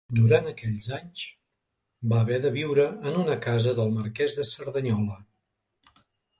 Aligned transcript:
Durant 0.17 0.45
aquells 0.51 0.87
anys 0.97 1.25
va 2.15 2.23
haver 2.25 2.41
de 2.47 2.53
viure 2.57 2.87
en 3.11 3.21
una 3.27 3.37
casa 3.47 3.77
del 3.83 3.95
marquès 4.01 4.41
de 4.41 4.49
Cerdanyola. 4.57 5.23